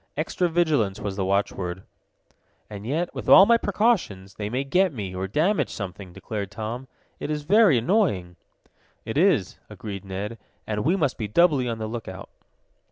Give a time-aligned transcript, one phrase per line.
[0.17, 1.83] Extra vigilance was the watchword.
[2.71, 6.87] "And yet, with all my precautions, they may get me, or damage something," declared Tom.
[7.19, 8.35] "It is very annoying!"
[9.05, 12.29] "It is," agreed Ned, "and we must be doubly on the lookout."